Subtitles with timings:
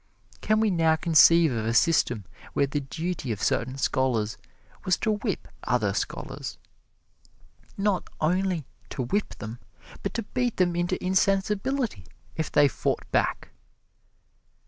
[0.41, 4.35] Can we now conceive of a system where the duty of certain scholars
[4.83, 6.57] was to whip other scholars?
[7.77, 9.59] Not only to whip them,
[10.01, 13.51] but to beat them into insensibility if they fought back?